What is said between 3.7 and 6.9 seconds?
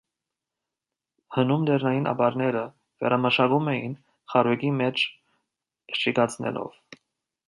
էին խարույկի մեջ շիկացնելով։